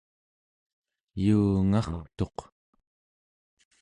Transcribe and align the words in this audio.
yuunga'rtuq 1.23 2.37